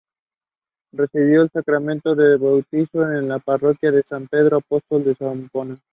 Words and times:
Recibió 0.93 1.43
el 1.43 1.51
sacramento 1.51 2.15
del 2.15 2.39
bautismo 2.39 3.03
en 3.03 3.27
la 3.29 3.37
parroquia 3.37 3.91
de 3.91 4.01
San 4.09 4.27
Pedro 4.27 4.57
Apóstol 4.57 5.05
en 5.07 5.15
Zapopan. 5.15 5.79